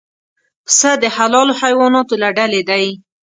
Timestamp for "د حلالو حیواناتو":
1.01-2.13